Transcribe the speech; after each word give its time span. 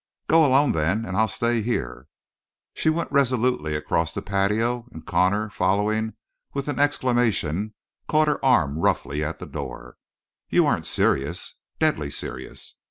"Go 0.25 0.43
alone, 0.43 0.71
then, 0.71 1.05
and 1.05 1.15
I'll 1.15 1.27
stay 1.27 1.61
here." 1.61 2.07
She 2.73 2.89
went 2.89 3.11
resolutely 3.11 3.75
across 3.75 4.15
the 4.15 4.23
patio, 4.23 4.87
and 4.91 5.05
Connor, 5.05 5.47
following 5.51 6.15
with 6.55 6.67
an 6.67 6.79
exclamation, 6.79 7.75
caught 8.09 8.27
her 8.27 8.43
arm 8.43 8.79
roughly 8.79 9.23
at 9.23 9.37
the 9.37 9.45
door. 9.45 9.97
"You 10.49 10.65
aren't 10.65 10.87
serious?" 10.87 11.59
"Deadly 11.77 12.09
serious!" 12.09 12.73